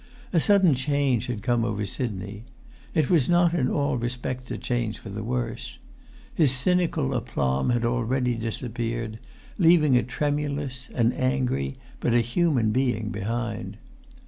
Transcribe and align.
A 0.33 0.39
sudden 0.39 0.73
change 0.73 1.27
had 1.27 1.43
come 1.43 1.63
over 1.63 1.85
Sidney. 1.85 2.41
It 2.95 3.11
was 3.11 3.29
not 3.29 3.53
in 3.53 3.67
all 3.69 3.99
respects 3.99 4.49
a 4.49 4.57
change 4.57 4.97
for 4.97 5.09
the 5.09 5.21
worse. 5.23 5.77
His 6.33 6.51
cynical 6.51 7.13
aplomb 7.13 7.69
had 7.69 7.85
already 7.85 8.33
disappeared, 8.33 9.19
leaving 9.59 9.95
a 9.95 10.01
tremulous, 10.01 10.89
an 10.95 11.13
angry, 11.13 11.77
but 11.99 12.15
a 12.15 12.21
human 12.21 12.71
being 12.71 13.09
behind. 13.09 13.77